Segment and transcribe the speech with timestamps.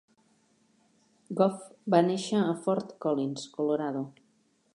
[1.41, 1.61] Goff
[1.95, 4.05] va néixer a Fort Collins, Colorado.